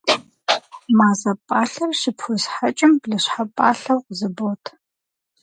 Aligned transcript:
Мазэ 0.97 1.31
пӏалъэр 1.47 1.91
щыпхуесхьэкӏым, 1.99 2.93
блыщхьэ 3.01 3.43
пӏалъэу 3.55 3.99
къызыбот. 4.05 4.63